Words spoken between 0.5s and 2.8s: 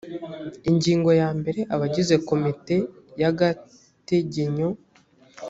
ingingo ya mbere abagize komite